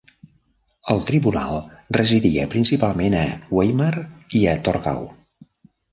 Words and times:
El 0.93 1.01
tribunal 1.09 1.59
residia 1.97 2.47
principalment 2.55 3.19
a 3.19 3.23
Weimar 3.59 3.93
i 4.41 4.43
a 4.55 4.57
Torgau. 4.69 5.07